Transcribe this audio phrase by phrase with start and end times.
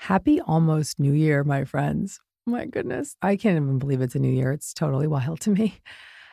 [0.00, 2.22] Happy almost New Year, my friends.
[2.46, 3.16] My goodness.
[3.20, 4.50] I can't even believe it's a new year.
[4.50, 5.78] It's totally wild to me.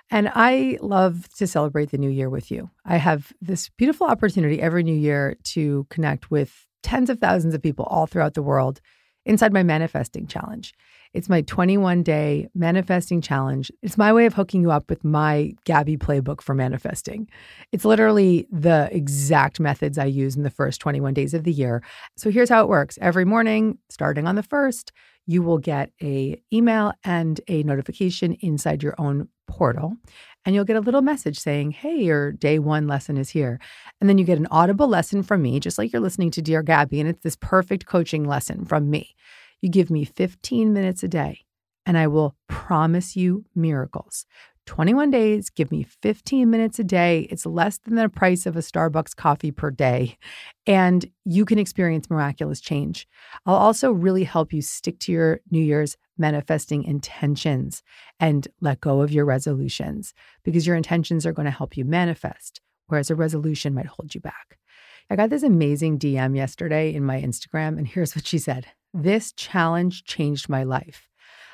[0.09, 2.69] And I love to celebrate the new year with you.
[2.85, 7.61] I have this beautiful opportunity every new year to connect with tens of thousands of
[7.61, 8.79] people all throughout the world
[9.25, 10.73] inside my manifesting challenge.
[11.17, 13.71] It's my 21 day manifesting challenge.
[13.81, 17.27] It's my way of hooking you up with my Gabby playbook for manifesting.
[17.71, 21.81] It's literally the exact methods I use in the first 21 days of the year.
[22.17, 22.99] So here's how it works.
[23.01, 24.91] Every morning, starting on the 1st,
[25.25, 29.97] you will get a email and a notification inside your own portal
[30.45, 33.59] and you'll get a little message saying, Hey, your day one lesson is here.
[33.99, 36.61] And then you get an audible lesson from me, just like you're listening to Dear
[36.61, 36.99] Gabby.
[36.99, 39.15] And it's this perfect coaching lesson from me.
[39.61, 41.45] You give me 15 minutes a day,
[41.85, 44.25] and I will promise you miracles.
[44.67, 47.21] 21 days, give me 15 minutes a day.
[47.31, 50.17] It's less than the price of a Starbucks coffee per day,
[50.67, 53.07] and you can experience miraculous change.
[53.45, 57.81] I'll also really help you stick to your New Year's manifesting intentions
[58.19, 60.13] and let go of your resolutions
[60.43, 64.21] because your intentions are going to help you manifest, whereas a resolution might hold you
[64.21, 64.59] back.
[65.09, 69.31] I got this amazing DM yesterday in my Instagram, and here's what she said This
[69.31, 71.07] challenge changed my life.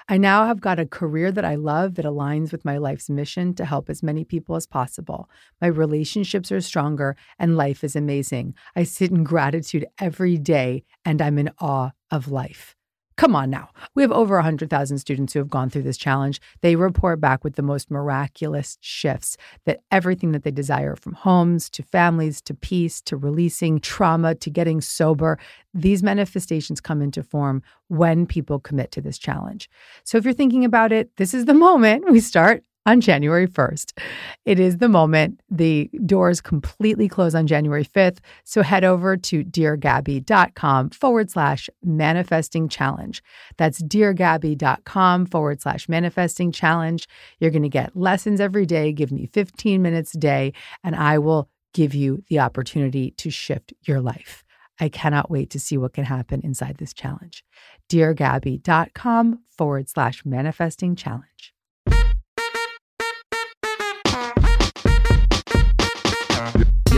[0.09, 3.53] I now have got a career that I love that aligns with my life's mission
[3.55, 5.29] to help as many people as possible.
[5.61, 8.53] My relationships are stronger and life is amazing.
[8.75, 12.75] I sit in gratitude every day and I'm in awe of life.
[13.15, 13.69] Come on now.
[13.95, 16.41] We have over 100,000 students who have gone through this challenge.
[16.61, 21.69] They report back with the most miraculous shifts that everything that they desire from homes
[21.71, 25.37] to families to peace to releasing trauma to getting sober,
[25.73, 29.69] these manifestations come into form when people commit to this challenge.
[30.03, 33.99] So if you're thinking about it, this is the moment we start on January 1st.
[34.45, 35.39] It is the moment.
[35.49, 38.19] The doors completely close on January 5th.
[38.43, 43.23] So head over to deargabby.com forward slash manifesting challenge.
[43.57, 47.07] That's deargabby.com forward slash manifesting challenge.
[47.39, 48.91] You're going to get lessons every day.
[48.91, 53.73] Give me 15 minutes a day, and I will give you the opportunity to shift
[53.81, 54.43] your life.
[54.79, 57.43] I cannot wait to see what can happen inside this challenge.
[57.89, 61.52] Deargabby.com forward slash manifesting challenge.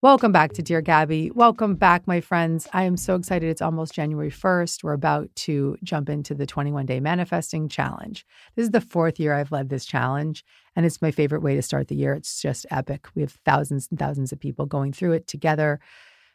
[0.00, 1.32] Welcome back to Dear Gabby.
[1.34, 2.68] Welcome back, my friends.
[2.72, 3.50] I am so excited.
[3.50, 4.84] It's almost January 1st.
[4.84, 8.24] We're about to jump into the 21 day manifesting challenge.
[8.54, 10.44] This is the fourth year I've led this challenge,
[10.76, 12.14] and it's my favorite way to start the year.
[12.14, 13.08] It's just epic.
[13.16, 15.80] We have thousands and thousands of people going through it together.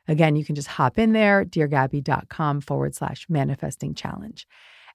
[0.09, 4.45] Again, you can just hop in there, deargabby.com forward slash manifesting challenge.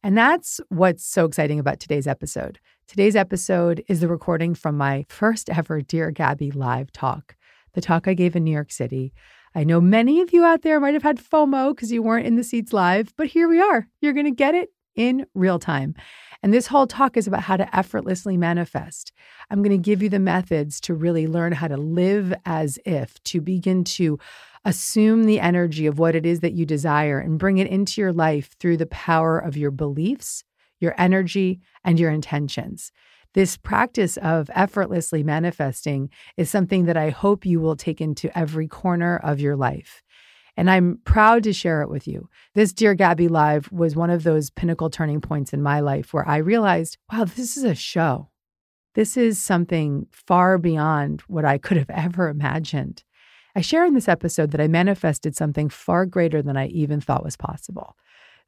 [0.03, 2.61] And that's what's so exciting about today's episode.
[2.87, 7.35] Today's episode is the recording from my first ever Dear Gabby live talk
[7.79, 9.13] the talk I gave in New York City.
[9.55, 12.35] I know many of you out there might have had FOMO because you weren't in
[12.35, 13.87] the seats live, but here we are.
[14.01, 15.95] You're going to get it in real time.
[16.43, 19.13] And this whole talk is about how to effortlessly manifest.
[19.49, 23.23] I'm going to give you the methods to really learn how to live as if,
[23.25, 24.19] to begin to
[24.65, 28.13] assume the energy of what it is that you desire and bring it into your
[28.13, 30.43] life through the power of your beliefs,
[30.81, 32.91] your energy, and your intentions.
[33.39, 38.67] This practice of effortlessly manifesting is something that I hope you will take into every
[38.67, 40.03] corner of your life.
[40.57, 42.29] And I'm proud to share it with you.
[42.57, 46.29] This Dear Gabby Live was one of those pinnacle turning points in my life where
[46.29, 48.29] I realized, wow, this is a show.
[48.97, 53.05] This is something far beyond what I could have ever imagined.
[53.55, 57.23] I share in this episode that I manifested something far greater than I even thought
[57.23, 57.95] was possible.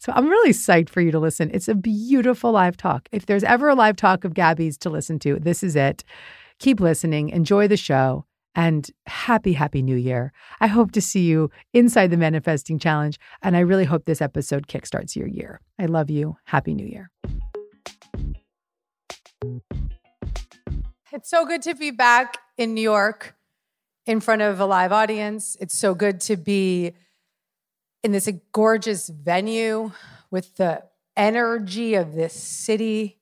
[0.01, 1.51] So I'm really psyched for you to listen.
[1.53, 3.07] It's a beautiful live talk.
[3.13, 6.05] If there's ever a live talk of Gabby's to listen to, this is it.
[6.59, 8.25] Keep listening, enjoy the show
[8.55, 10.33] and happy, happy new year.
[10.59, 14.69] I hope to see you inside the Manifesting Challenge, and I really hope this episode
[14.69, 15.61] kickstarts your year.
[15.79, 16.39] I love you.
[16.45, 17.11] Happy New Year.
[21.13, 23.35] It's so good to be back in New York
[24.07, 25.59] in front of a live audience.
[25.61, 26.95] It's so good to be
[28.03, 29.93] in this gorgeous venue
[30.31, 30.85] with the
[31.17, 33.19] energy of this city,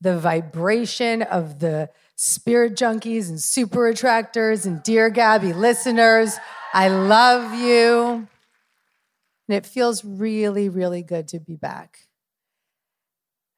[0.00, 6.36] the vibration of the spirit junkies and super attractors and Dear Gabby listeners.
[6.72, 8.28] I love you.
[9.48, 12.06] And it feels really, really good to be back.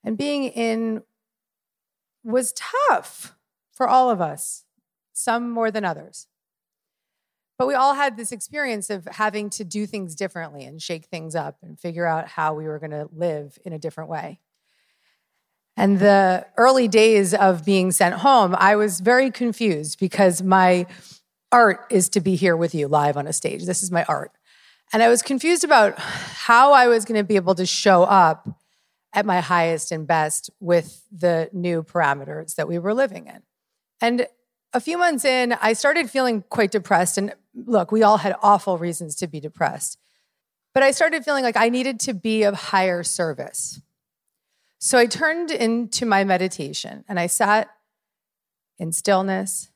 [0.02, 1.02] And being in
[2.22, 3.36] was tough
[3.72, 4.64] for all of us,
[5.12, 6.26] some more than others.
[7.56, 11.36] But we all had this experience of having to do things differently and shake things
[11.36, 14.40] up and figure out how we were going to live in a different way.
[15.76, 20.86] And the early days of being sent home, I was very confused because my
[21.50, 23.64] art is to be here with you live on a stage.
[23.64, 24.32] This is my art.
[24.92, 28.48] And I was confused about how I was going to be able to show up
[29.12, 33.42] at my highest and best with the new parameters that we were living in.
[34.00, 34.26] And
[34.74, 37.16] a few months in, I started feeling quite depressed.
[37.16, 39.98] And look, we all had awful reasons to be depressed.
[40.74, 43.80] But I started feeling like I needed to be of higher service.
[44.80, 47.68] So I turned into my meditation and I sat
[48.78, 49.70] in stillness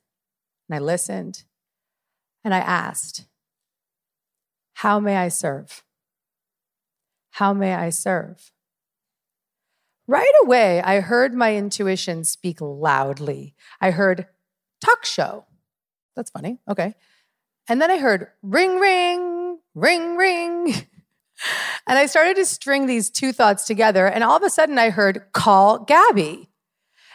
[0.68, 1.44] and I listened
[2.44, 3.24] and I asked,
[4.74, 5.84] How may I serve?
[7.30, 8.50] How may I serve?
[10.08, 13.54] Right away, I heard my intuition speak loudly.
[13.80, 14.26] I heard
[14.80, 15.44] talk show.
[16.16, 16.58] That's funny.
[16.68, 16.94] Okay.
[17.68, 20.74] And then I heard ring, ring, ring, ring.
[21.86, 24.08] And I started to string these two thoughts together.
[24.08, 26.48] And all of a sudden, I heard, call Gabby.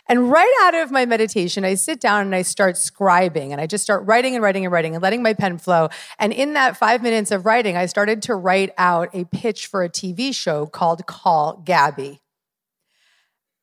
[0.07, 3.67] And right out of my meditation, I sit down and I start scribing and I
[3.67, 5.89] just start writing and writing and writing and letting my pen flow.
[6.19, 9.83] And in that five minutes of writing, I started to write out a pitch for
[9.83, 12.21] a TV show called Call Gabby.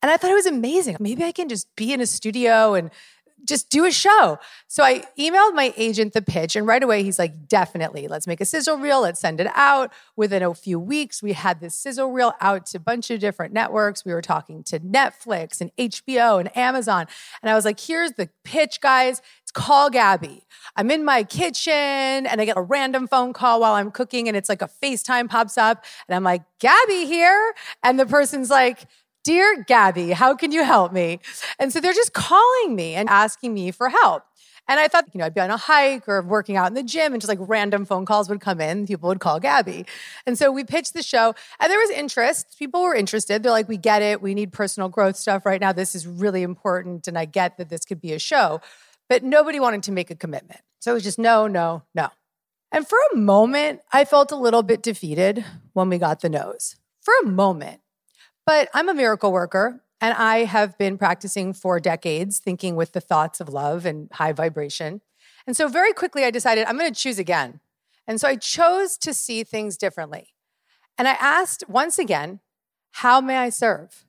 [0.03, 0.97] And I thought it was amazing.
[0.99, 2.91] Maybe I can just be in a studio and
[3.45, 4.39] just do a show.
[4.69, 8.41] So I emailed my agent the pitch, and right away he's like, definitely, let's make
[8.41, 9.93] a sizzle reel, let's send it out.
[10.17, 13.53] Within a few weeks, we had this sizzle reel out to a bunch of different
[13.53, 14.05] networks.
[14.05, 17.07] We were talking to Netflix and HBO and Amazon.
[17.43, 19.21] And I was like, here's the pitch, guys.
[19.43, 20.45] It's call Gabby.
[20.77, 24.37] I'm in my kitchen and I get a random phone call while I'm cooking, and
[24.37, 27.55] it's like a FaceTime pops up, and I'm like, Gabby here.
[27.83, 28.87] And the person's like,
[29.23, 31.21] Dear Gabby, how can you help me?
[31.59, 34.25] And so they're just calling me and asking me for help.
[34.67, 36.83] And I thought, you know, I'd be on a hike or working out in the
[36.83, 38.87] gym and just like random phone calls would come in.
[38.87, 39.85] People would call Gabby.
[40.27, 42.57] And so we pitched the show and there was interest.
[42.59, 43.43] People were interested.
[43.43, 44.23] They're like, we get it.
[44.23, 45.73] We need personal growth stuff right now.
[45.73, 47.09] This is really important.
[47.09, 48.61] And I get that this could be a show.
[49.09, 50.61] But nobody wanted to make a commitment.
[50.79, 52.09] So it was just no, no, no.
[52.73, 56.77] And for a moment, I felt a little bit defeated when we got the no's.
[57.03, 57.81] For a moment.
[58.47, 63.01] But I'm a miracle worker and I have been practicing for decades, thinking with the
[63.01, 65.03] thoughts of love and high vibration.
[65.47, 67.61] And so very quickly I decided I'm going to choose again.
[68.07, 70.29] And so I chose to see things differently.
[70.99, 72.41] And I asked once again,
[72.93, 74.05] how may I serve?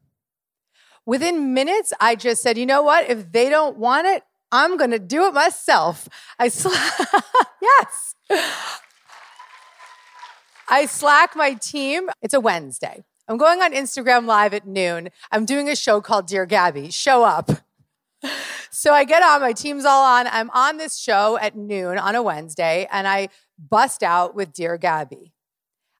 [1.05, 3.09] Within minutes, I just said, you know what?
[3.09, 6.07] If they don't want it, I'm going to do it myself.
[6.37, 6.69] I sl-
[7.61, 8.15] yes.
[10.69, 12.09] I slack my team.
[12.21, 13.03] It's a Wednesday.
[13.27, 15.09] I'm going on Instagram live at noon.
[15.31, 16.89] I'm doing a show called Dear Gabby.
[16.91, 17.49] Show up.
[18.73, 20.27] So I get on, my team's all on.
[20.27, 23.27] I'm on this show at noon on a Wednesday, and I
[23.59, 25.33] bust out with Dear Gabby.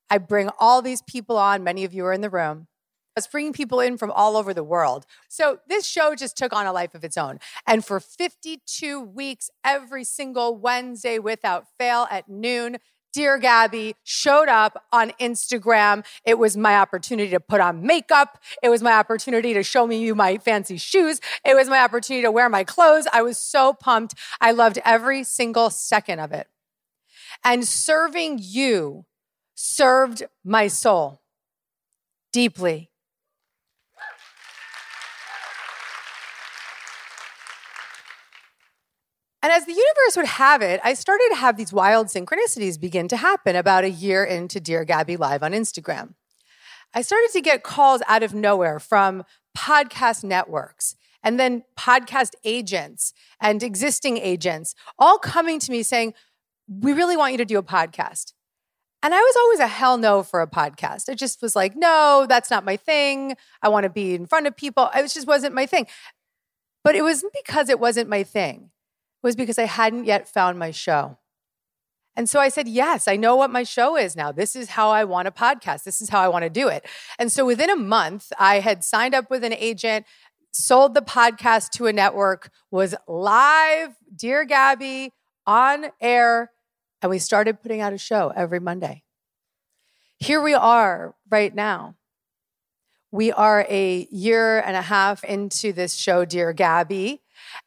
[0.10, 1.66] I bring all these people on.
[1.66, 2.68] Many of you are in the room.
[3.16, 5.06] I was bringing people in from all over the world.
[5.28, 7.40] So this show just took on a life of its own.
[7.68, 12.78] And for 52 weeks, every single Wednesday without fail at noon,
[13.14, 16.06] Dear Gabby showed up on Instagram.
[16.26, 18.42] It was my opportunity to put on makeup.
[18.64, 21.20] It was my opportunity to show me you my fancy shoes.
[21.44, 23.08] It was my opportunity to wear my clothes.
[23.12, 24.16] I was so pumped.
[24.40, 26.48] I loved every single second of it.
[27.44, 29.06] And serving you
[29.56, 31.22] served my soul
[32.32, 32.91] deeply.
[39.44, 43.08] And as the universe would have it, I started to have these wild synchronicities begin
[43.08, 46.14] to happen about a year into Dear Gabby Live on Instagram.
[46.94, 49.24] I started to get calls out of nowhere from
[49.58, 56.14] podcast networks and then podcast agents and existing agents all coming to me saying,
[56.68, 58.34] We really want you to do a podcast.
[59.04, 61.10] And I was always a hell no for a podcast.
[61.10, 63.36] I just was like, no, that's not my thing.
[63.64, 64.92] I want to be in front of people.
[64.94, 65.88] It just wasn't my thing.
[66.84, 68.70] But it wasn't because it wasn't my thing
[69.24, 71.18] was because I hadn't yet found my show.
[72.16, 74.32] And so I said, Yes, I know what my show is now.
[74.32, 75.84] This is how I want a podcast.
[75.84, 76.86] This is how I want to do it.
[77.18, 80.06] And so within a month, I had signed up with an agent,
[80.52, 85.14] sold the podcast to a network, was live, Dear Gabby,
[85.48, 86.52] on air,
[87.02, 89.04] and we started putting out a show every Monday.
[90.20, 91.96] Here we are right now.
[93.12, 97.22] We are a year and a half into this show, Dear Gabby.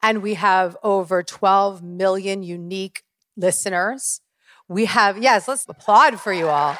[0.04, 3.04] And we have over 12 million unique
[3.38, 4.20] listeners.
[4.68, 6.76] We have, yes, let's applaud for you all.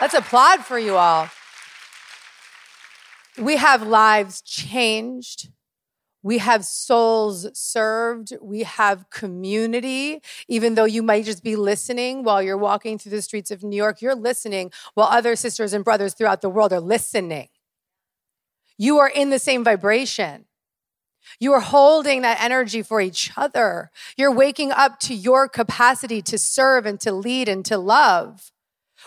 [0.00, 1.28] Let's applaud for you all.
[3.36, 5.50] We have lives changed.
[6.22, 8.32] We have souls served.
[8.40, 10.22] We have community.
[10.48, 13.76] Even though you might just be listening while you're walking through the streets of New
[13.76, 17.50] York, you're listening while other sisters and brothers throughout the world are listening.
[18.78, 20.46] You are in the same vibration.
[21.40, 23.90] You are holding that energy for each other.
[24.16, 28.52] You're waking up to your capacity to serve and to lead and to love.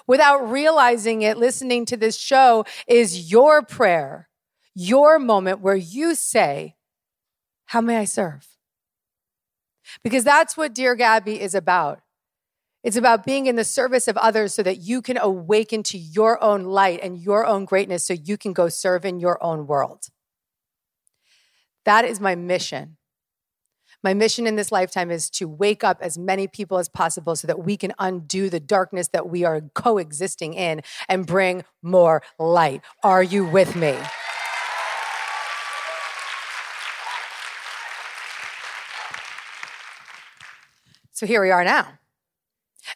[0.07, 4.29] Without realizing it, listening to this show is your prayer,
[4.75, 6.75] your moment where you say,
[7.65, 8.47] How may I serve?
[10.03, 12.01] Because that's what Dear Gabby is about.
[12.83, 16.41] It's about being in the service of others so that you can awaken to your
[16.41, 20.07] own light and your own greatness so you can go serve in your own world.
[21.85, 22.97] That is my mission.
[24.01, 27.47] My mission in this lifetime is to wake up as many people as possible so
[27.47, 32.81] that we can undo the darkness that we are coexisting in and bring more light.
[33.03, 33.97] Are you with me?
[41.11, 41.99] So here we are now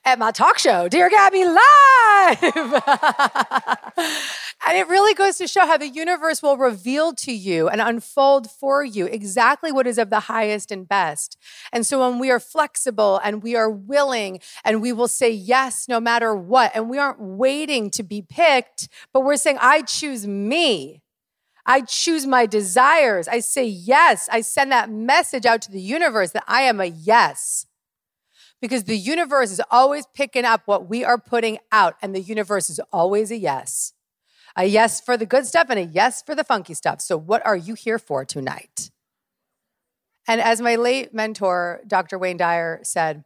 [0.06, 2.03] at my talk show, Dear Gabby Live.
[4.66, 8.50] And it really goes to show how the universe will reveal to you and unfold
[8.50, 11.38] for you exactly what is of the highest and best.
[11.74, 15.90] And so when we are flexible and we are willing and we will say yes
[15.90, 20.26] no matter what, and we aren't waiting to be picked, but we're saying, I choose
[20.26, 21.02] me.
[21.66, 23.28] I choose my desires.
[23.28, 24.30] I say yes.
[24.32, 27.66] I send that message out to the universe that I am a yes.
[28.64, 32.70] Because the universe is always picking up what we are putting out, and the universe
[32.70, 33.92] is always a yes
[34.56, 37.02] a yes for the good stuff and a yes for the funky stuff.
[37.02, 38.92] So, what are you here for tonight?
[40.28, 42.18] And as my late mentor, Dr.
[42.18, 43.26] Wayne Dyer, said,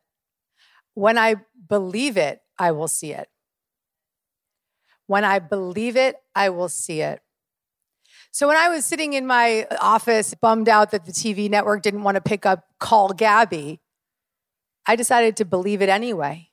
[0.95, 1.35] when I
[1.69, 3.29] believe it, I will see it.
[5.05, 7.21] When I believe it, I will see it.
[8.31, 12.03] So when I was sitting in my office, bummed out that the TV network didn't
[12.03, 13.79] want to pick up Call Gabby,
[14.87, 16.49] I decided to believe it anyway.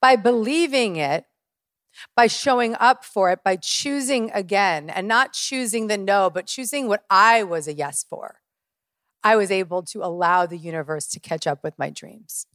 [0.00, 1.24] By believing it,
[2.14, 6.86] by showing up for it, by choosing again and not choosing the no, but choosing
[6.86, 8.40] what I was a yes for.
[9.24, 12.46] I was able to allow the universe to catch up with my dreams.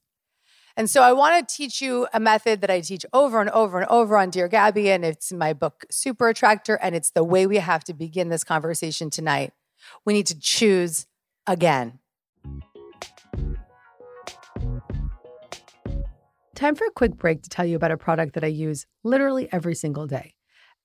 [0.76, 3.80] And so I want to teach you a method that I teach over and over
[3.80, 7.24] and over on Dear Gabby, and it's in my book, Super Attractor, and it's the
[7.24, 9.52] way we have to begin this conversation tonight.
[10.04, 11.06] We need to choose
[11.46, 12.00] again.
[16.64, 19.50] Time for a quick break to tell you about a product that I use literally
[19.52, 20.34] every single day.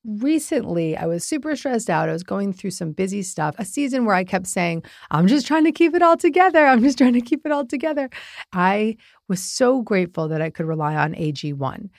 [0.05, 2.09] Recently, I was super stressed out.
[2.09, 4.83] I was going through some busy stuff, a season where I kept saying,
[5.13, 6.67] I'm just trying to keep it all together.
[6.67, 8.11] I'm just trying to keep it all together.
[8.53, 8.97] I
[9.29, 11.91] was so grateful that I could rely on AG1.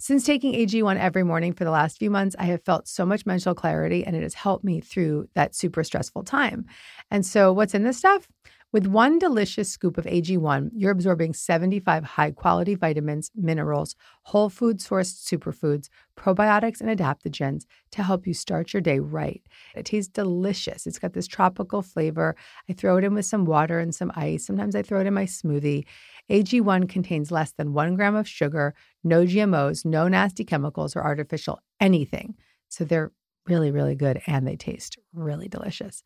[0.00, 3.24] Since taking AG1 every morning for the last few months, I have felt so much
[3.24, 6.66] mental clarity and it has helped me through that super stressful time.
[7.08, 8.26] And so, what's in this stuff?
[8.70, 14.80] With one delicious scoop of AG1, you're absorbing 75 high quality vitamins, minerals, whole food
[14.80, 19.42] sourced superfoods, probiotics, and adaptogens to help you start your day right.
[19.74, 20.86] It tastes delicious.
[20.86, 22.36] It's got this tropical flavor.
[22.68, 24.44] I throw it in with some water and some ice.
[24.44, 25.86] Sometimes I throw it in my smoothie.
[26.28, 31.58] AG1 contains less than one gram of sugar, no GMOs, no nasty chemicals or artificial
[31.80, 32.34] anything.
[32.68, 33.12] So they're
[33.48, 36.02] really, really good and they taste really delicious.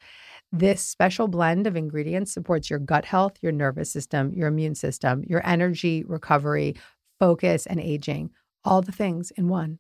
[0.53, 5.25] This special blend of ingredients supports your gut health, your nervous system, your immune system,
[5.27, 6.77] your energy, recovery,
[7.19, 8.31] focus, and aging.
[8.65, 9.79] All the things in one.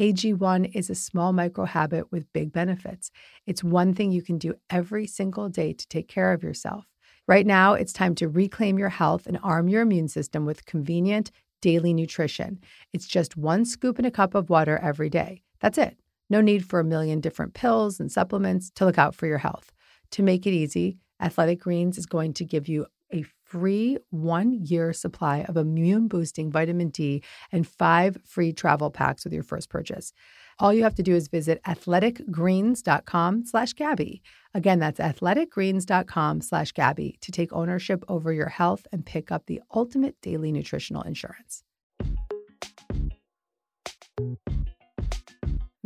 [0.00, 3.10] AG1 is a small micro habit with big benefits.
[3.46, 6.84] It's one thing you can do every single day to take care of yourself.
[7.28, 11.30] Right now, it's time to reclaim your health and arm your immune system with convenient
[11.62, 12.58] daily nutrition.
[12.92, 15.42] It's just one scoop in a cup of water every day.
[15.60, 15.96] That's it.
[16.30, 19.72] No need for a million different pills and supplements to look out for your health.
[20.12, 24.92] To make it easy, Athletic Greens is going to give you a free one year
[24.92, 30.12] supply of immune boosting vitamin D and five free travel packs with your first purchase.
[30.58, 34.22] All you have to do is visit athleticgreens.com slash Gabby.
[34.54, 39.60] Again, that's athleticgreens.com slash Gabby to take ownership over your health and pick up the
[39.74, 41.64] ultimate daily nutritional insurance.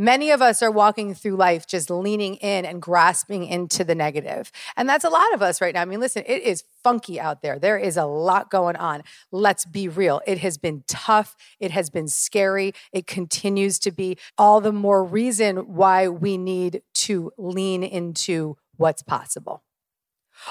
[0.01, 4.53] Many of us are walking through life just leaning in and grasping into the negative.
[4.77, 5.83] And that's a lot of us right now.
[5.83, 7.59] I mean, listen, it is funky out there.
[7.59, 9.03] There is a lot going on.
[9.33, 10.21] Let's be real.
[10.25, 11.35] It has been tough.
[11.59, 12.75] It has been scary.
[12.93, 19.03] It continues to be all the more reason why we need to lean into what's
[19.03, 19.65] possible.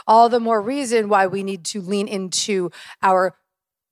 [0.06, 2.70] All the more reason why we need to lean into
[3.02, 3.38] our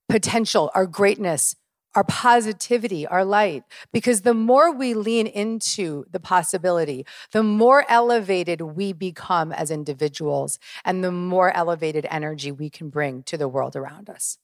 [0.09, 1.55] potential, our greatness,
[1.95, 3.63] our positivity, our light.
[3.91, 10.59] Because the more we lean into the possibility, the more elevated we become as individuals
[10.83, 14.37] and the more elevated energy we can bring to the world around us.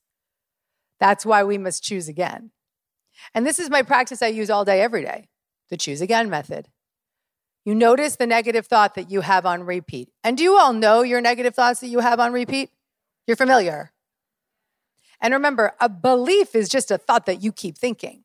[1.00, 2.52] That's why we must choose again.
[3.34, 5.28] And this is my practice I use all day, every day
[5.72, 6.68] the choose again method.
[7.66, 10.10] You notice the negative thought that you have on repeat.
[10.24, 12.70] And do you all know your negative thoughts that you have on repeat?
[13.26, 13.91] You're familiar.
[15.22, 18.24] And remember, a belief is just a thought that you keep thinking.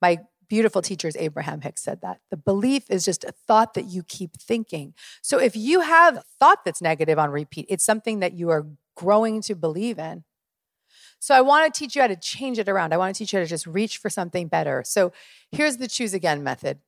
[0.00, 2.20] My beautiful teachers, Abraham Hicks, said that.
[2.30, 4.94] The belief is just a thought that you keep thinking.
[5.22, 8.66] So if you have a thought that's negative on repeat, it's something that you are
[8.94, 10.24] growing to believe in.
[11.18, 12.92] So I want to teach you how to change it around.
[12.92, 14.82] I want to teach you how to just reach for something better.
[14.84, 15.12] So
[15.50, 16.80] here's the choose again method.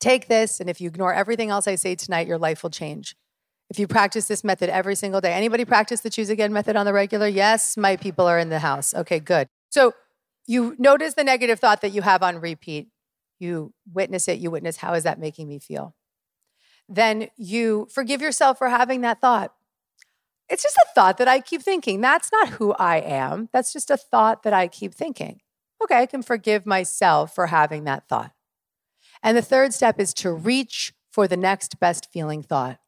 [0.00, 3.14] Take this, and if you ignore everything else I say tonight, your life will change.
[3.72, 6.84] If you practice this method every single day, anybody practice the choose again method on
[6.84, 7.26] the regular?
[7.26, 8.92] Yes, my people are in the house.
[8.92, 9.48] Okay, good.
[9.70, 9.94] So
[10.46, 12.88] you notice the negative thought that you have on repeat.
[13.38, 15.94] You witness it, you witness how is that making me feel?
[16.86, 19.54] Then you forgive yourself for having that thought.
[20.50, 22.02] It's just a thought that I keep thinking.
[22.02, 23.48] That's not who I am.
[23.54, 25.40] That's just a thought that I keep thinking.
[25.82, 28.32] Okay, I can forgive myself for having that thought.
[29.22, 32.78] And the third step is to reach for the next best feeling thought.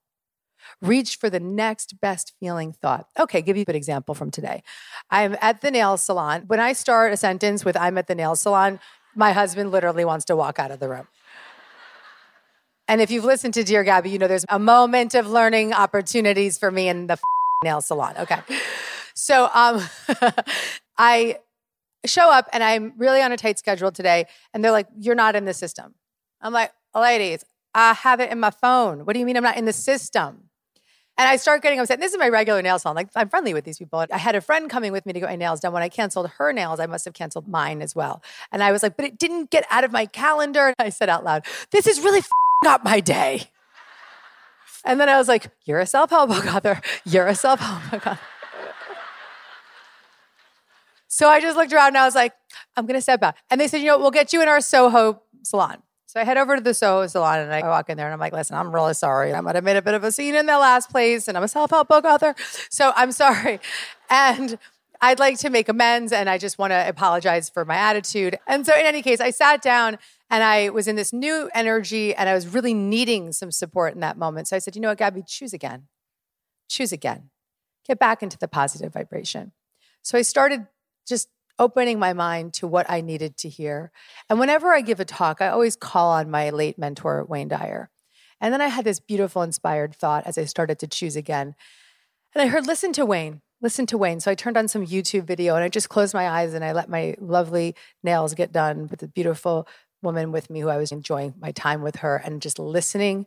[0.81, 3.07] Reach for the next best feeling thought.
[3.19, 4.63] Okay, give you a good example from today.
[5.11, 6.45] I'm at the nail salon.
[6.47, 8.81] When I start a sentence with I'm at the nail salon,
[9.15, 11.07] my husband literally wants to walk out of the room.
[12.87, 16.59] And if you've listened to Dear Gabby, you know there's a moment of learning opportunities
[16.59, 17.19] for me in the
[17.65, 18.15] nail salon.
[18.19, 18.41] Okay.
[19.15, 19.83] So um,
[20.99, 21.39] I
[22.05, 24.27] show up and I'm really on a tight schedule today.
[24.53, 25.95] And they're like, You're not in the system.
[26.41, 29.05] I'm like, Ladies, I have it in my phone.
[29.05, 30.51] What do you mean I'm not in the system?
[31.17, 32.01] And I start getting upset.
[32.01, 32.97] This is my regular nail salon.
[32.97, 34.05] Like I'm friendly with these people.
[34.11, 35.73] I had a friend coming with me to get my nails done.
[35.73, 38.21] When I canceled her nails, I must have canceled mine as well.
[38.51, 40.67] And I was like, but it didn't get out of my calendar.
[40.67, 42.23] And I said out loud, this is really
[42.67, 43.51] up my day.
[44.85, 46.81] And then I was like, you're a self-help book author.
[47.05, 48.21] You're a self-help book author.
[51.07, 52.33] So I just looked around and I was like,
[52.77, 53.37] I'm going to step out.
[53.49, 55.84] And they said, you know, we'll get you in our Soho salon.
[56.15, 58.21] So I head over to the Soho salon and I walk in there and I'm
[58.21, 59.35] like, listen, I'm really sorry.
[59.35, 61.43] I might have made a bit of a scene in the last place and I'm
[61.43, 62.37] a self help book author.
[62.71, 63.59] So I'm sorry.
[64.09, 64.57] And
[65.01, 68.39] I'd like to make amends and I just want to apologize for my attitude.
[68.47, 69.99] And so, in any case, I sat down
[70.31, 74.01] and I was in this new energy and I was really needing some support in
[74.01, 74.47] that moment.
[74.47, 75.89] So I said, you know what, Gabby, choose again.
[76.69, 77.31] Choose again.
[77.89, 79.51] Get back into the positive vibration.
[80.03, 80.69] So I started
[81.09, 83.93] just opening my mind to what I needed to hear.
[84.29, 87.91] And whenever I give a talk, I always call on my late mentor, Wayne Dyer.
[88.41, 91.55] And then I had this beautiful, inspired thought as I started to choose again.
[92.35, 94.21] And I heard, listen to Wayne, listen to Wayne.
[94.21, 96.73] So I turned on some YouTube video and I just closed my eyes and I
[96.73, 99.69] let my lovely nails get done with the beautiful
[100.03, 103.27] woman with me who I was enjoying my time with her and just listening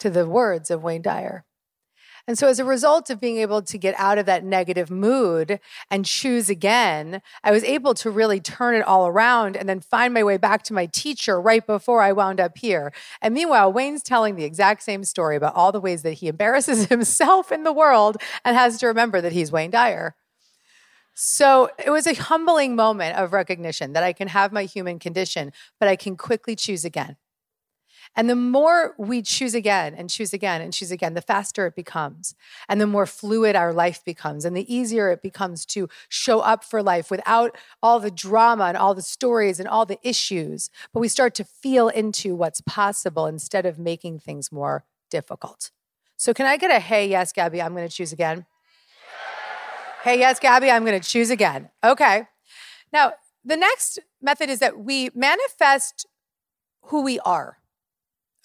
[0.00, 1.44] to the words of Wayne Dyer.
[2.28, 5.58] And so, as a result of being able to get out of that negative mood
[5.90, 10.14] and choose again, I was able to really turn it all around and then find
[10.14, 12.92] my way back to my teacher right before I wound up here.
[13.20, 16.84] And meanwhile, Wayne's telling the exact same story about all the ways that he embarrasses
[16.88, 20.14] himself in the world and has to remember that he's Wayne Dyer.
[21.14, 25.52] So it was a humbling moment of recognition that I can have my human condition,
[25.78, 27.16] but I can quickly choose again.
[28.14, 31.74] And the more we choose again and choose again and choose again, the faster it
[31.74, 32.34] becomes.
[32.68, 36.62] And the more fluid our life becomes, and the easier it becomes to show up
[36.62, 40.68] for life without all the drama and all the stories and all the issues.
[40.92, 45.70] But we start to feel into what's possible instead of making things more difficult.
[46.18, 48.46] So, can I get a hey, yes, Gabby, I'm going to choose again?
[50.04, 51.70] Hey, yes, Gabby, I'm going to choose again.
[51.82, 52.26] Okay.
[52.92, 53.12] Now,
[53.44, 56.06] the next method is that we manifest
[56.86, 57.58] who we are.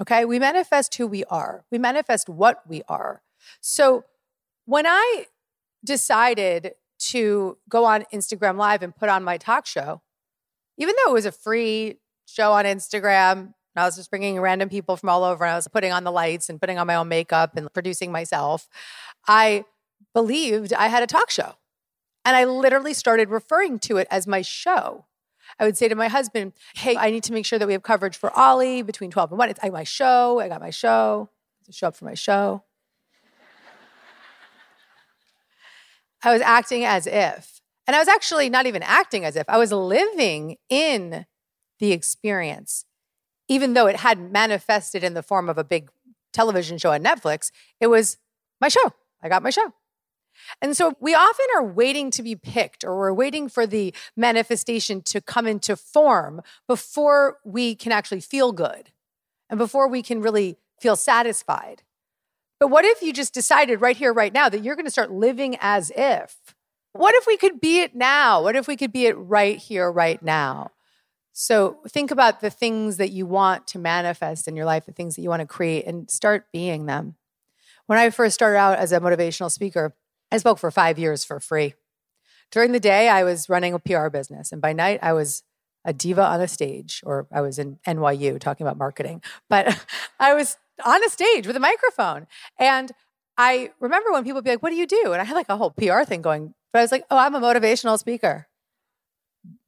[0.02, 0.26] Okay.
[0.26, 3.22] We manifest who we are, we manifest what we are.
[3.62, 4.04] So
[4.66, 5.26] when I
[5.86, 10.02] decided to go on Instagram Live and put on my talk show,
[10.78, 14.98] even though it was a free show on Instagram, I was just bringing random people
[14.98, 17.08] from all over and I was putting on the lights and putting on my own
[17.08, 18.68] makeup and producing myself.
[19.28, 19.66] I
[20.14, 21.54] believed I had a talk show.
[22.26, 25.06] And I literally started referring to it as my show.
[25.60, 27.84] I would say to my husband, Hey, I need to make sure that we have
[27.84, 29.50] coverage for Ollie between 12 and 1.
[29.50, 30.40] It's my show.
[30.40, 31.30] I got my show.
[31.70, 32.64] Show up for my show.
[36.24, 37.62] I was acting as if.
[37.86, 39.46] And I was actually not even acting as if.
[39.48, 41.26] I was living in
[41.80, 42.86] the experience.
[43.48, 45.90] Even though it hadn't manifested in the form of a big
[46.34, 48.18] television show on Netflix, it was
[48.60, 48.94] my show.
[49.22, 49.74] I got my show.
[50.62, 55.02] And so we often are waiting to be picked or we're waiting for the manifestation
[55.04, 58.92] to come into form before we can actually feel good
[59.50, 61.84] and before we can really feel satisfied.
[62.60, 65.12] But what if you just decided right here, right now, that you're going to start
[65.12, 66.56] living as if?
[66.94, 68.42] What if we could be it now?
[68.42, 70.72] What if we could be it right here, right now?
[71.34, 75.16] So think about the things that you want to manifest in your life, the things
[75.16, 77.16] that you want to create, and start being them.
[77.86, 79.96] When I first started out as a motivational speaker,
[80.32, 81.74] I spoke for five years for free.
[82.52, 85.44] During the day, I was running a PR business, and by night, I was
[85.86, 89.86] a diva on a stage, or I was in NYU talking about marketing, but
[90.20, 92.28] I was on a stage with a microphone.
[92.60, 92.92] And
[93.38, 95.14] I remember when people would be like, What do you do?
[95.14, 97.36] And I had like a whole PR thing going, but I was like, Oh, I'm
[97.36, 98.48] a motivational speaker.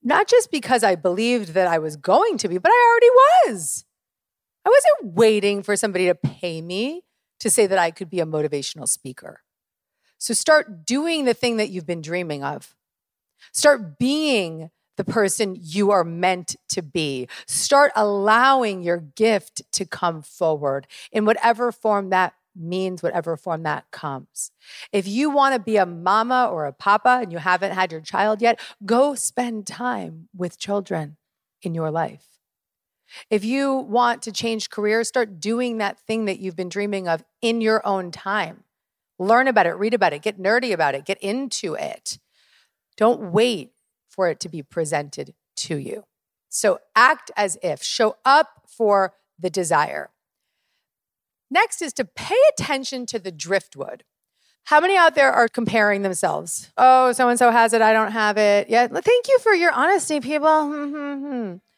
[0.04, 3.86] Not just because I believed that I was going to be, but I already was.
[4.65, 7.04] I wasn't waiting for somebody to pay me
[7.39, 9.41] to say that I could be a motivational speaker.
[10.20, 12.76] So start doing the thing that you've been dreaming of.
[13.52, 17.28] Start being the person you are meant to be.
[17.48, 23.90] Start allowing your gift to come forward in whatever form that means, whatever form that
[23.92, 24.52] comes.
[24.92, 28.02] If you want to be a mama or a papa and you haven't had your
[28.02, 31.16] child yet, go spend time with children
[31.62, 32.26] in your life.
[33.30, 37.24] If you want to change careers, start doing that thing that you've been dreaming of
[37.42, 38.66] in your own time.
[39.20, 42.18] Learn about it, read about it, get nerdy about it, get into it.
[42.98, 43.72] Don't wait
[44.08, 46.06] for it to be presented to you.
[46.48, 50.10] So act as if, show up for the desire.
[51.52, 54.04] Next is to pay attention to the driftwood.
[54.66, 56.72] How many out there are comparing themselves?
[56.78, 58.70] Oh, so and so has it, I don't have it.
[58.70, 61.60] Yeah, thank you for your honesty, people.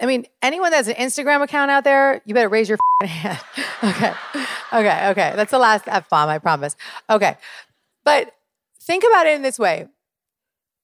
[0.00, 3.38] I mean, anyone that's an Instagram account out there, you better raise your hand.
[3.84, 4.14] okay.
[4.72, 5.08] Okay.
[5.10, 5.32] Okay.
[5.36, 6.76] That's the last F bomb, I promise.
[7.08, 7.36] Okay.
[8.04, 8.32] But
[8.80, 9.86] think about it in this way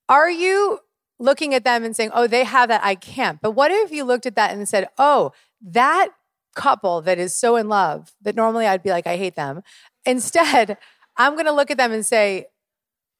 [0.08, 0.80] Are you
[1.18, 3.40] looking at them and saying, oh, they have that, I can't?
[3.40, 6.10] But what if you looked at that and said, oh, that
[6.54, 9.62] couple that is so in love that normally I'd be like, I hate them.
[10.04, 10.76] Instead,
[11.16, 12.46] I'm going to look at them and say,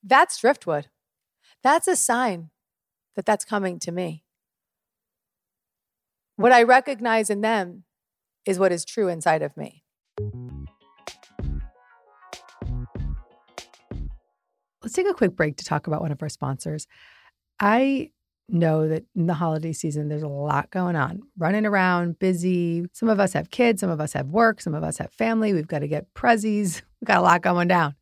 [0.02, 0.88] that's driftwood.
[1.62, 2.50] That's a sign
[3.14, 4.22] that that's coming to me.
[6.37, 7.85] What I recognize in them
[8.44, 9.83] is what is true inside of me.
[14.83, 16.87] Let's take a quick break to talk about one of our sponsors.
[17.59, 18.11] I
[18.49, 22.87] know that in the holiday season, there's a lot going on, running around, busy.
[22.92, 25.55] Some of us have kids, some of us have work, some of us have family.
[25.55, 26.83] We've got to get prezzies.
[27.01, 27.94] We've got a lot going down.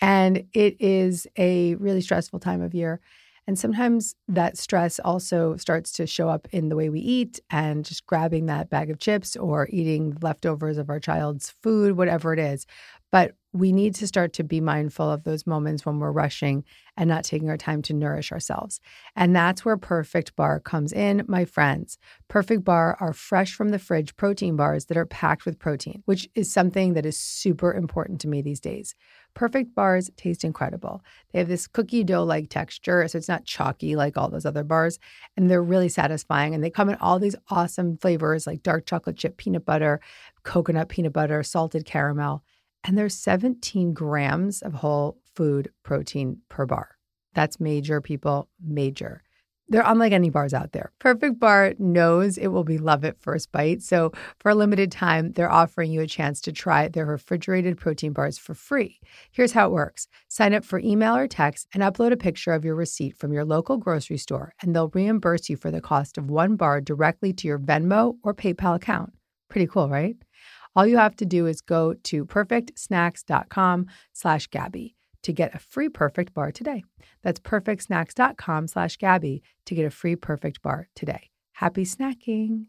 [0.00, 3.00] And it is a really stressful time of year.
[3.46, 7.84] And sometimes that stress also starts to show up in the way we eat and
[7.84, 12.40] just grabbing that bag of chips or eating leftovers of our child's food, whatever it
[12.40, 12.66] is.
[13.16, 16.64] But we need to start to be mindful of those moments when we're rushing
[16.98, 18.78] and not taking our time to nourish ourselves.
[19.16, 21.96] And that's where Perfect Bar comes in, my friends.
[22.28, 26.28] Perfect Bar are fresh from the fridge protein bars that are packed with protein, which
[26.34, 28.94] is something that is super important to me these days.
[29.32, 31.02] Perfect bars taste incredible.
[31.32, 34.62] They have this cookie dough like texture, so it's not chalky like all those other
[34.62, 34.98] bars.
[35.38, 36.54] And they're really satisfying.
[36.54, 40.02] And they come in all these awesome flavors like dark chocolate chip peanut butter,
[40.42, 42.44] coconut peanut butter, salted caramel.
[42.86, 46.96] And there's 17 grams of whole food protein per bar.
[47.34, 49.22] That's major, people, major.
[49.68, 50.92] They're unlike any bars out there.
[51.00, 53.82] Perfect Bar knows it will be love at first bite.
[53.82, 58.12] So, for a limited time, they're offering you a chance to try their refrigerated protein
[58.12, 59.00] bars for free.
[59.32, 62.64] Here's how it works sign up for email or text and upload a picture of
[62.64, 66.30] your receipt from your local grocery store, and they'll reimburse you for the cost of
[66.30, 69.12] one bar directly to your Venmo or PayPal account.
[69.48, 70.16] Pretty cool, right?
[70.76, 75.88] All you have to do is go to perfectsnacks.com slash Gabby to get a free
[75.88, 76.84] perfect bar today.
[77.22, 81.30] That's perfectsnacks.com slash Gabby to get a free perfect bar today.
[81.54, 82.66] Happy snacking.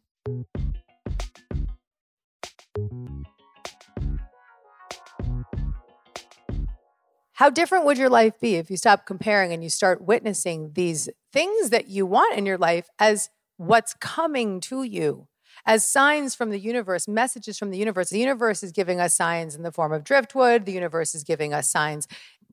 [7.33, 11.09] How different would your life be if you stop comparing and you start witnessing these
[11.33, 15.27] things that you want in your life as what's coming to you?
[15.67, 18.09] As signs from the universe, messages from the universe.
[18.09, 20.65] The universe is giving us signs in the form of driftwood.
[20.65, 22.07] The universe is giving us signs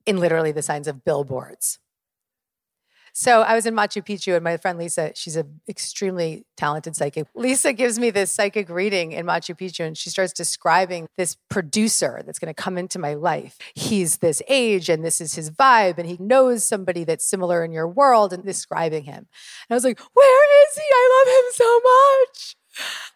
[0.04, 1.78] in literally the signs of billboards.
[3.16, 7.28] So I was in Machu Picchu, and my friend Lisa, she's an extremely talented psychic.
[7.36, 12.24] Lisa gives me this psychic reading in Machu Picchu, and she starts describing this producer
[12.26, 13.56] that's going to come into my life.
[13.76, 17.70] He's this age, and this is his vibe, and he knows somebody that's similar in
[17.70, 19.18] your world, and describing him.
[19.18, 19.26] And
[19.70, 20.82] I was like, Where is he?
[20.82, 22.56] I love him so much.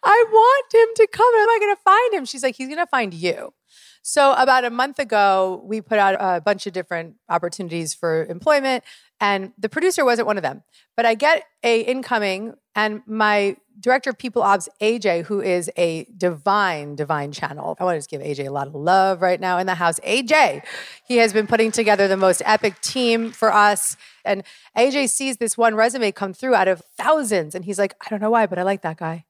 [0.03, 1.35] I want him to come.
[1.35, 2.25] Am I going to find him?
[2.25, 3.53] She's like, He's going to find you.
[4.01, 8.83] So, about a month ago, we put out a bunch of different opportunities for employment,
[9.19, 10.63] and the producer wasn't one of them.
[10.95, 16.05] But I get a incoming, and my director of people ops, AJ, who is a
[16.17, 17.77] divine, divine channel.
[17.79, 19.99] I want to give AJ a lot of love right now in the house.
[20.01, 20.63] AJ,
[21.07, 23.95] he has been putting together the most epic team for us.
[24.25, 24.43] And
[24.77, 28.21] AJ sees this one resume come through out of thousands, and he's like, I don't
[28.21, 29.25] know why, but I like that guy.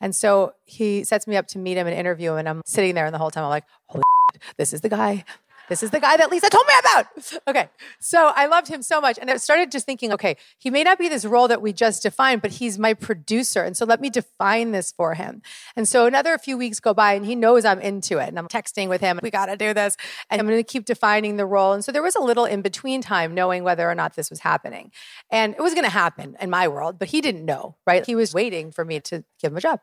[0.00, 2.38] And so he sets me up to meet him and interview him.
[2.38, 4.02] And I'm sitting there, and the whole time I'm like, holy
[4.32, 5.24] shit, this is the guy.
[5.68, 7.06] This is the guy that Lisa told me about.
[7.46, 7.68] Okay.
[8.00, 9.18] So I loved him so much.
[9.18, 12.02] And I started just thinking, okay, he may not be this role that we just
[12.02, 13.62] defined, but he's my producer.
[13.62, 15.42] And so let me define this for him.
[15.76, 18.28] And so another few weeks go by and he knows I'm into it.
[18.28, 19.96] And I'm texting with him, we got to do this.
[20.30, 21.72] And I'm going to keep defining the role.
[21.72, 24.40] And so there was a little in between time knowing whether or not this was
[24.40, 24.90] happening.
[25.30, 28.04] And it was going to happen in my world, but he didn't know, right?
[28.06, 29.80] He was waiting for me to give him a job.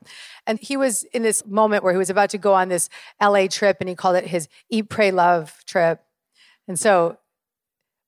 [0.48, 2.90] And he was in this moment where he was about to go on this
[3.22, 6.02] LA trip and he called it his Eat, Pray, Love trip.
[6.68, 7.18] And so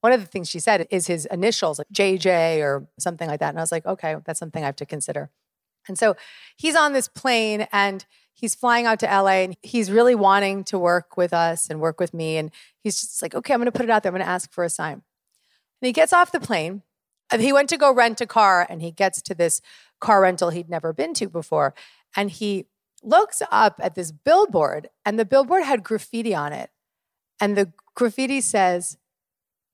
[0.02, 3.50] one of the things she said is his initials, like JJ or something like that.
[3.50, 5.30] And I was like, okay, that's something I have to consider.
[5.88, 6.16] And so
[6.58, 10.78] he's on this plane and he's flying out to LA and he's really wanting to
[10.78, 12.38] work with us and work with me.
[12.38, 14.12] And he's just like, okay, I'm going to put it out there.
[14.12, 15.04] I'm going to ask for a sign.
[15.82, 16.84] And he gets off the plane
[17.32, 19.62] and he went to go rent a car and he gets to this
[20.02, 21.74] car rental he'd never been to before.
[22.16, 22.66] And he
[23.02, 26.70] looks up at this billboard and the billboard had graffiti on it.
[27.40, 28.98] And the graffiti says,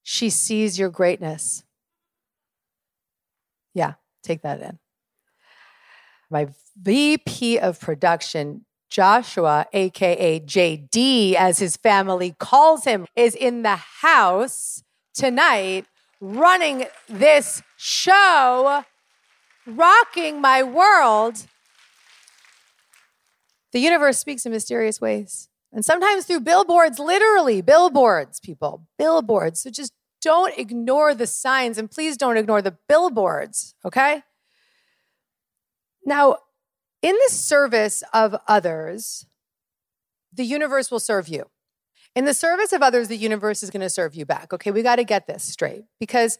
[0.03, 1.63] She sees your greatness.
[3.73, 3.93] Yeah,
[4.23, 4.79] take that in.
[6.29, 6.47] My
[6.79, 14.83] VP of production, Joshua, AKA JD, as his family calls him, is in the house
[15.13, 15.85] tonight
[16.21, 18.83] running this show,
[19.65, 21.47] rocking my world.
[23.71, 25.48] The universe speaks in mysterious ways.
[25.71, 29.61] And sometimes through billboards, literally, billboards, people, billboards.
[29.61, 34.23] So just don't ignore the signs and please don't ignore the billboards, okay?
[36.05, 36.37] Now,
[37.01, 39.25] in the service of others,
[40.33, 41.45] the universe will serve you.
[42.15, 44.51] In the service of others, the universe is going to serve you back.
[44.51, 46.39] Okay, we got to get this straight because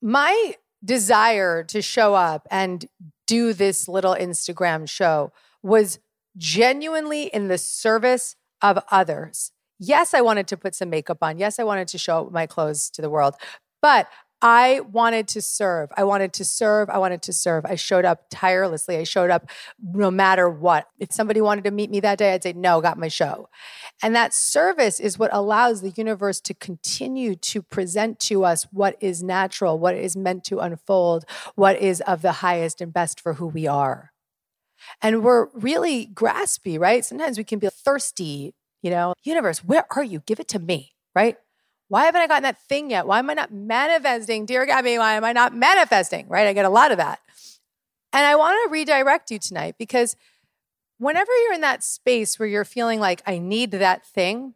[0.00, 2.86] my desire to show up and
[3.26, 5.98] do this little Instagram show was
[6.38, 9.52] genuinely in the service of others.
[9.78, 11.38] Yes, I wanted to put some makeup on.
[11.38, 13.34] Yes, I wanted to show my clothes to the world,
[13.82, 14.08] but
[14.40, 15.90] I wanted to serve.
[15.96, 16.90] I wanted to serve.
[16.90, 17.66] I wanted to serve.
[17.66, 18.96] I showed up tirelessly.
[18.96, 19.50] I showed up
[19.82, 20.86] no matter what.
[21.00, 23.48] If somebody wanted to meet me that day, I'd say, no, got my show.
[24.00, 28.96] And that service is what allows the universe to continue to present to us what
[29.00, 31.24] is natural, what is meant to unfold,
[31.56, 34.12] what is of the highest and best for who we are.
[35.02, 37.04] And we're really graspy, right?
[37.04, 40.20] Sometimes we can be thirsty, you know, universe, where are you?
[40.26, 41.36] Give it to me, right?
[41.88, 43.06] Why haven't I gotten that thing yet?
[43.06, 44.44] Why am I not manifesting?
[44.44, 46.28] Dear Gabby, why am I not manifesting?
[46.28, 46.46] Right?
[46.46, 47.20] I get a lot of that.
[48.12, 50.16] And I want to redirect you tonight because
[50.98, 54.54] whenever you're in that space where you're feeling like, I need that thing,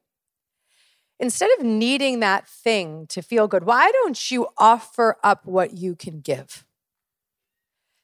[1.19, 5.95] instead of needing that thing to feel good, why don't you offer up what you
[5.95, 6.65] can give?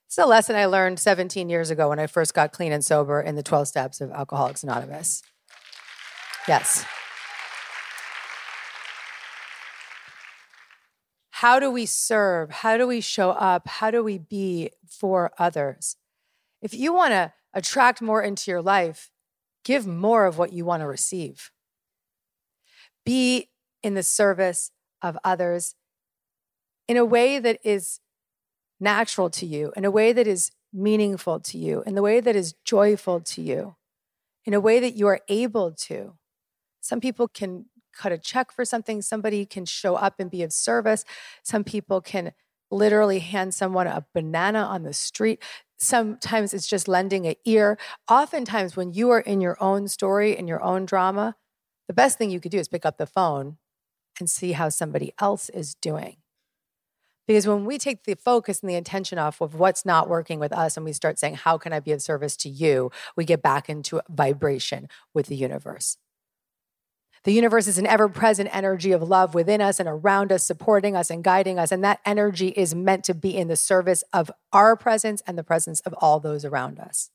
[0.09, 3.21] It's a lesson I learned 17 years ago when I first got clean and sober
[3.21, 5.23] in the 12 steps of Alcoholics Anonymous.
[6.49, 6.87] Yes.
[11.29, 12.51] How do we serve?
[12.51, 13.69] How do we show up?
[13.69, 15.97] How do we be for others?
[16.63, 19.11] If you want to attract more into your life,
[19.63, 21.51] give more of what you want to receive.
[23.05, 23.51] Be
[23.83, 24.71] in the service
[25.03, 25.75] of others
[26.89, 28.01] in a way that is
[28.81, 32.37] natural to you, in a way that is meaningful to you, in the way that
[32.37, 33.77] is joyful to you,
[34.45, 36.15] in a way that you are able to.
[36.81, 40.53] Some people can cut a check for something, somebody can show up and be of
[40.53, 41.05] service,
[41.43, 42.33] some people can
[42.71, 45.43] literally hand someone a banana on the street.
[45.79, 47.79] Sometimes it's just lending an ear.
[48.11, 51.37] Oftentimes, when you are in your own story, in your own drama,
[51.87, 53.57] the best thing you could do is pick up the phone
[54.19, 56.17] and see how somebody else is doing.
[57.29, 60.51] Because when we take the focus and the intention off of what's not working with
[60.51, 62.91] us and we start saying, How can I be of service to you?
[63.17, 65.99] we get back into vibration with the universe.
[67.25, 70.97] The universe is an ever present energy of love within us and around us, supporting
[70.97, 71.71] us and guiding us.
[71.71, 75.45] And that energy is meant to be in the service of our presence and the
[75.45, 77.11] presence of all those around us.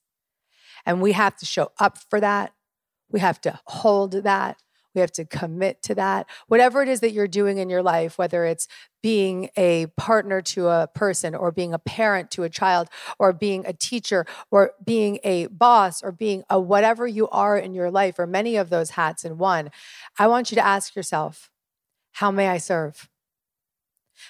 [0.86, 2.54] And we have to show up for that.
[3.10, 4.58] We have to hold that.
[4.94, 6.28] We have to commit to that.
[6.48, 8.68] Whatever it is that you're doing in your life, whether it's
[9.02, 12.88] being a partner to a person or being a parent to a child
[13.20, 17.74] or being a teacher or being a boss or being a whatever you are in
[17.74, 19.72] your life or many of those hats in one,
[20.18, 21.50] I want you to ask yourself,
[22.14, 23.10] how may I serve?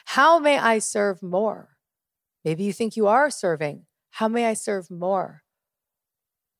[0.05, 1.69] How may I serve more?
[2.45, 3.85] Maybe you think you are serving.
[4.11, 5.43] How may I serve more?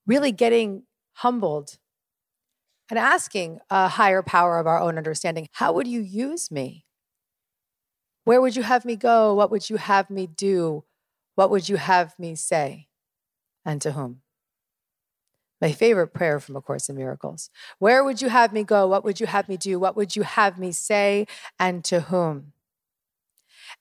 [0.05, 1.77] Really getting humbled
[2.89, 6.85] and asking a higher power of our own understanding, how would you use me?
[8.25, 9.33] Where would you have me go?
[9.33, 10.83] What would you have me do?
[11.35, 12.87] What would you have me say?
[13.65, 14.21] And to whom?
[15.61, 17.49] My favorite prayer from A Course in Miracles.
[17.79, 18.87] Where would you have me go?
[18.87, 19.79] What would you have me do?
[19.79, 21.25] What would you have me say?
[21.59, 22.52] And to whom?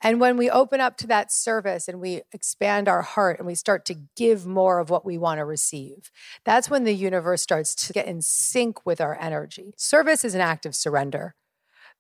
[0.05, 3.55] And when we open up to that service and we expand our heart and we
[3.55, 6.11] start to give more of what we want to receive,
[6.45, 9.73] that's when the universe starts to get in sync with our energy.
[9.77, 11.37] Service is an act of surrender.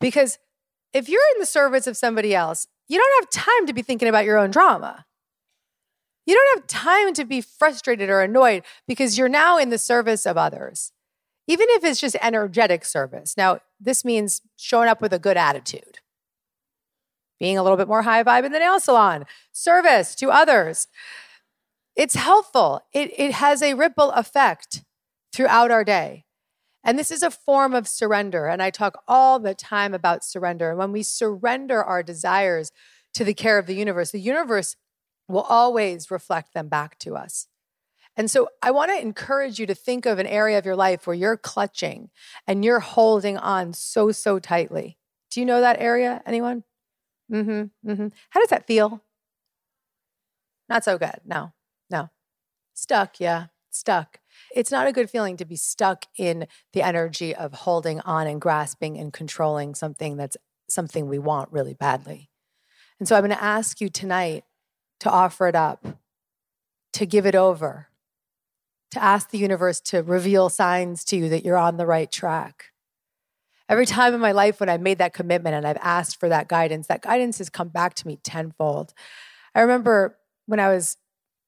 [0.00, 0.38] Because
[0.92, 4.08] if you're in the service of somebody else, you don't have time to be thinking
[4.08, 5.06] about your own drama.
[6.26, 10.26] You don't have time to be frustrated or annoyed because you're now in the service
[10.26, 10.92] of others,
[11.46, 13.36] even if it's just energetic service.
[13.36, 15.98] Now, this means showing up with a good attitude
[17.42, 20.87] being a little bit more high vibe in the nail salon, service to others.
[21.96, 22.83] It's helpful.
[22.92, 24.85] It, it has a ripple effect
[25.33, 26.24] throughout our day.
[26.85, 28.46] And this is a form of surrender.
[28.46, 30.70] And I talk all the time about surrender.
[30.70, 32.70] And when we surrender our desires
[33.14, 34.76] to the care of the universe, the universe
[35.26, 37.48] will always reflect them back to us.
[38.16, 41.09] And so I want to encourage you to think of an area of your life
[41.09, 42.11] where you're clutching
[42.46, 44.96] and you're holding on so, so tightly.
[45.33, 46.22] Do you know that area?
[46.24, 46.62] Anyone?
[47.32, 47.90] Mm-hmm.
[47.90, 48.08] Mm-hmm.
[48.30, 49.02] How does that feel?
[50.68, 51.20] Not so good.
[51.24, 51.52] No,
[51.90, 52.10] no.
[52.74, 54.18] Stuck, yeah, stuck.
[54.54, 58.40] It's not a good feeling to be stuck in the energy of holding on and
[58.40, 60.36] grasping and controlling something that's
[60.68, 62.30] something we want really badly.
[62.98, 64.44] And so I'm going to ask you tonight
[65.00, 65.84] to offer it up,
[66.94, 67.88] to give it over,
[68.92, 72.71] to ask the universe to reveal signs to you that you're on the right track.
[73.72, 76.46] Every time in my life when I've made that commitment and I've asked for that
[76.46, 78.92] guidance, that guidance has come back to me tenfold.
[79.54, 80.98] I remember when I was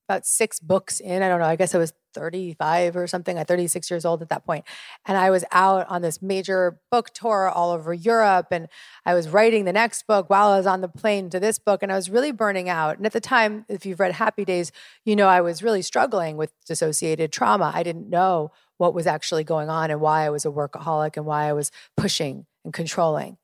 [0.08, 3.48] about six books in, I don't know, I guess I was 35 or something, at
[3.48, 4.64] 36 years old at that point.
[5.04, 8.48] And I was out on this major book tour all over Europe.
[8.50, 8.68] And
[9.04, 11.82] I was writing the next book while I was on the plane to this book.
[11.82, 12.96] And I was really burning out.
[12.96, 14.72] And at the time, if you've read Happy Days,
[15.04, 17.72] you know I was really struggling with dissociated trauma.
[17.74, 21.26] I didn't know what was actually going on and why I was a workaholic and
[21.26, 23.36] why I was pushing and controlling.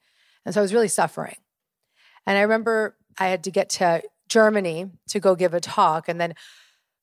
[0.45, 1.37] And so I was really suffering.
[2.27, 6.21] And I remember I had to get to Germany to go give a talk and
[6.21, 6.35] then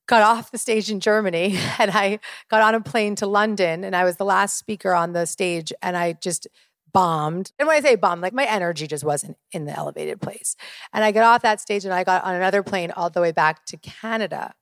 [0.08, 3.96] got off the stage in Germany and I got on a plane to London and
[3.96, 6.48] I was the last speaker on the stage and I just
[6.94, 7.52] bombed.
[7.60, 10.56] And when I say bombed, like my energy just wasn't in the elevated place.
[10.94, 13.32] And I got off that stage and I got on another plane all the way
[13.32, 14.56] back to Canada.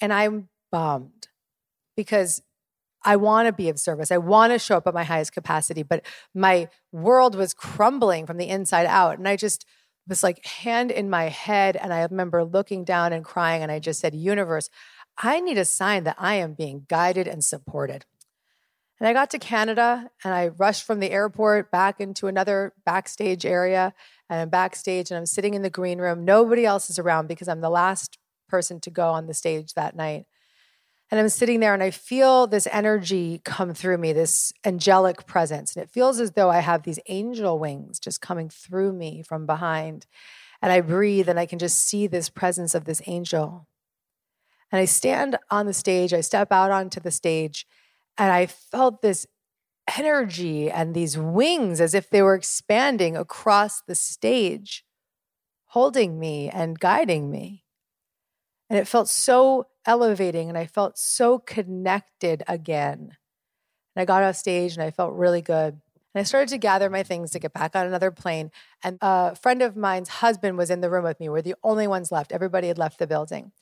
[0.00, 1.28] And I'm bummed
[1.96, 2.42] because
[3.04, 4.10] I want to be of service.
[4.10, 6.04] I want to show up at my highest capacity, but
[6.34, 9.18] my world was crumbling from the inside out.
[9.18, 9.66] And I just
[10.08, 11.76] was like hand in my head.
[11.76, 13.62] And I remember looking down and crying.
[13.62, 14.70] And I just said, Universe,
[15.18, 18.04] I need a sign that I am being guided and supported.
[19.00, 23.44] And I got to Canada and I rushed from the airport back into another backstage
[23.44, 23.92] area.
[24.30, 26.24] And I'm backstage and I'm sitting in the green room.
[26.24, 29.96] Nobody else is around because I'm the last person to go on the stage that
[29.96, 30.26] night.
[31.10, 35.76] And I'm sitting there and I feel this energy come through me, this angelic presence.
[35.76, 39.46] And it feels as though I have these angel wings just coming through me from
[39.46, 40.06] behind.
[40.62, 43.68] And I breathe and I can just see this presence of this angel.
[44.72, 47.66] And I stand on the stage, I step out onto the stage,
[48.18, 49.26] and I felt this
[49.98, 54.84] energy and these wings as if they were expanding across the stage,
[55.66, 57.64] holding me and guiding me.
[58.70, 63.16] And it felt so elevating, and I felt so connected again.
[63.94, 65.80] And I got off stage and I felt really good.
[66.14, 68.50] And I started to gather my things to get back on another plane.
[68.82, 71.28] And a friend of mine's husband was in the room with me.
[71.28, 72.32] We're the only ones left.
[72.32, 73.52] Everybody had left the building.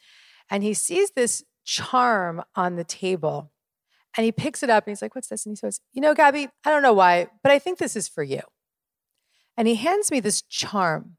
[0.51, 3.53] And he sees this charm on the table
[4.17, 5.47] and he picks it up and he's like, What's this?
[5.47, 8.09] And he says, You know, Gabby, I don't know why, but I think this is
[8.09, 8.41] for you.
[9.57, 11.17] And he hands me this charm.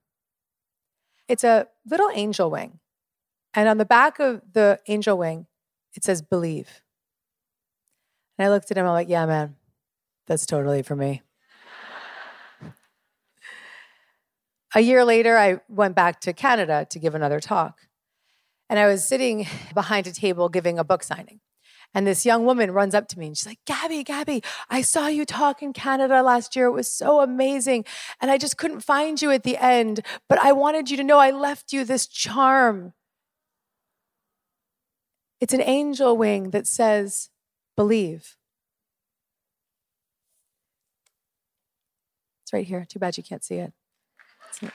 [1.27, 2.79] It's a little angel wing.
[3.55, 5.47] And on the back of the angel wing,
[5.95, 6.81] it says believe.
[8.37, 9.55] And I looked at him, I'm like, Yeah, man,
[10.27, 11.21] that's totally for me.
[14.75, 17.81] a year later, I went back to Canada to give another talk.
[18.69, 21.39] And I was sitting behind a table giving a book signing.
[21.95, 25.07] And this young woman runs up to me and she's like, Gabby, Gabby, I saw
[25.07, 26.65] you talk in Canada last year.
[26.65, 27.85] It was so amazing.
[28.19, 31.19] And I just couldn't find you at the end, but I wanted you to know
[31.19, 32.93] I left you this charm.
[35.43, 37.29] It's an angel wing that says,
[37.75, 38.37] believe.
[42.43, 42.85] It's right here.
[42.87, 43.73] Too bad you can't see it.
[44.47, 44.71] It's an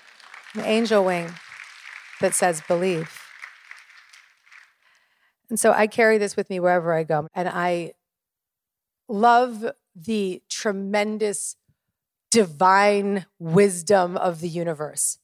[0.65, 1.33] angel wing
[2.21, 3.19] that says, believe.
[5.49, 7.29] And so I carry this with me wherever I go.
[7.33, 7.95] And I
[9.09, 9.65] love
[9.97, 11.57] the tremendous
[12.31, 15.19] divine wisdom of the universe.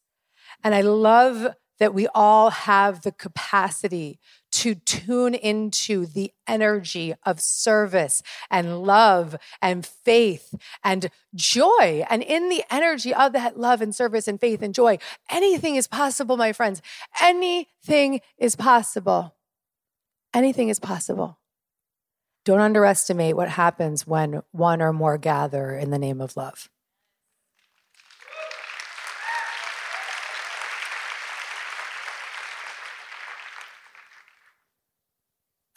[0.63, 4.19] And I love that we all have the capacity
[4.55, 12.05] to tune into the energy of service and love and faith and joy.
[12.09, 14.99] And in the energy of that love and service and faith and joy,
[15.29, 16.83] anything is possible, my friends.
[17.21, 19.35] Anything is possible.
[20.33, 21.39] Anything is possible.
[22.45, 26.71] Don't underestimate what happens when one or more gather in the name of love.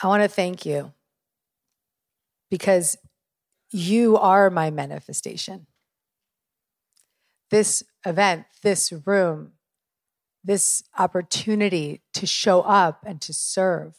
[0.01, 0.93] I want to thank you
[2.49, 2.97] because
[3.71, 5.67] you are my manifestation.
[7.49, 9.53] This event, this room,
[10.43, 13.95] this opportunity to show up and to serve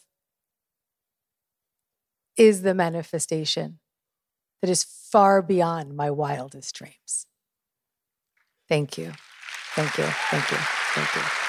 [2.37, 3.79] is the manifestation
[4.61, 7.27] that is far beyond my wildest dreams.
[8.67, 9.11] Thank you.
[9.75, 10.05] Thank you.
[10.05, 10.57] Thank you.
[10.57, 11.48] Thank you.